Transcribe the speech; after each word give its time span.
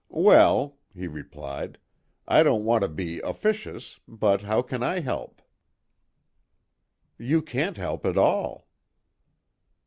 "Well," 0.09 0.79
he 0.95 1.07
replied, 1.07 1.77
"I 2.27 2.41
don't 2.41 2.63
want 2.65 2.81
to 2.81 2.87
be 2.89 3.19
officious 3.19 3.99
but 4.07 4.41
how 4.41 4.63
can 4.63 4.81
I 4.81 5.01
help?" 5.01 5.43
"You 7.19 7.43
can't 7.43 7.77
help 7.77 8.07
at 8.07 8.17
all." 8.17 8.67